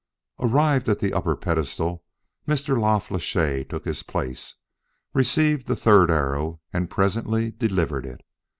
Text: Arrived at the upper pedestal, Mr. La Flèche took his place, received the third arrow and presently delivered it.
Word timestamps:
Arrived 0.39 0.89
at 0.89 0.97
the 0.99 1.13
upper 1.13 1.35
pedestal, 1.35 2.03
Mr. 2.47 2.75
La 2.81 2.97
Flèche 2.99 3.69
took 3.69 3.85
his 3.85 4.01
place, 4.01 4.55
received 5.13 5.67
the 5.67 5.75
third 5.75 6.09
arrow 6.09 6.59
and 6.73 6.89
presently 6.89 7.51
delivered 7.51 8.07
it. 8.07 8.21